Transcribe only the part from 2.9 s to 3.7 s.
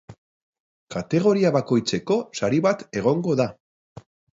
egongo da.